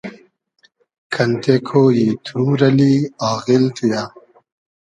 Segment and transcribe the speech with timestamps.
[1.13, 2.93] کئنتې کۉیی توور اللی
[3.31, 4.03] آغیل تو یہ